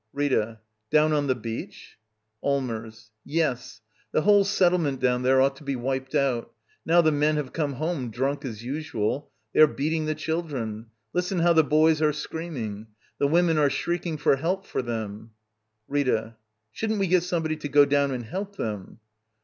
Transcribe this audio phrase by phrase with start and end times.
[0.13, 0.57] Rita.
[0.89, 1.99] Down on the beach?
[2.43, 3.11] Allmers.
[3.23, 3.81] Yes.
[4.11, 6.51] The whole settlement down there ought to be wiped out.
[6.83, 9.29] Now the men have come home— drunk as usual.
[9.53, 10.87] They are beating the children.
[11.13, 12.87] Listen how the boys are screaming.
[13.19, 15.33] The women are shrieking for help for them—
[15.87, 16.35] Rita.
[16.71, 19.01] Shouldn't we get somebody to go down and help them?